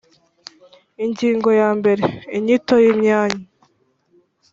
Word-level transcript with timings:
ingingo 1.05 1.49
ya 1.61 1.69
mbere 1.79 2.03
inyito 2.37 2.75
y’imyanya 2.83 3.43